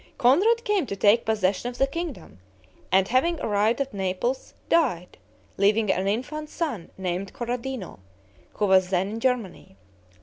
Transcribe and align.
Conrad 0.17 0.63
came 0.63 0.87
to 0.87 0.95
take 0.95 1.25
possession 1.25 1.69
of 1.69 1.77
the 1.77 1.85
kingdom, 1.85 2.39
and 2.91 3.07
having 3.07 3.39
arrived 3.39 3.79
at 3.81 3.93
Naples, 3.93 4.55
died, 4.67 5.15
leaving 5.57 5.91
an 5.91 6.07
infant 6.07 6.49
son 6.49 6.89
named 6.97 7.33
Corradino, 7.33 7.99
who 8.55 8.65
was 8.65 8.89
then 8.89 9.09
in 9.09 9.19
Germany. 9.19 9.77